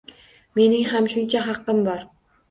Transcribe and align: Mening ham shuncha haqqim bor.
Mening 0.59 0.87
ham 0.91 1.09
shuncha 1.15 1.41
haqqim 1.49 1.83
bor. 1.89 2.01